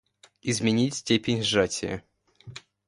[0.41, 2.01] Изменить степень сжатия